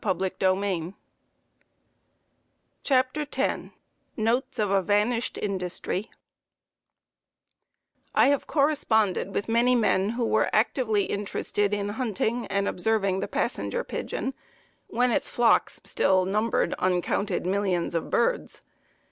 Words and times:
T. 0.03 0.07
PHILLIPS' 0.09 0.35
STORE 0.37 0.49
A 0.65 0.93
typical 2.83 2.83
game 2.83 2.83
store 2.83 2.97
of 2.97 3.13
the 3.13 3.19
early 3.19 3.27
70's] 3.27 3.31
CHAPTER 3.37 3.43
X 3.43 3.69
Notes 4.17 4.57
of 4.57 4.71
a 4.71 4.81
Vanished 4.81 5.37
Industry 5.37 6.09
I 8.15 8.27
have 8.29 8.47
corresponded 8.47 9.35
with 9.35 9.47
many 9.47 9.75
men 9.75 10.09
who 10.09 10.25
were 10.25 10.49
actively 10.51 11.03
interested 11.03 11.71
in 11.71 11.89
hunting 11.89 12.47
and 12.47 12.67
observing 12.67 13.19
the 13.19 13.27
Passenger 13.27 13.83
Pigeon 13.83 14.33
when 14.87 15.11
its 15.11 15.29
flocks 15.29 15.79
still 15.83 16.25
numbered 16.25 16.73
uncounted 16.79 17.45
millions 17.45 17.93
of 17.93 18.09
birds. 18.09 18.63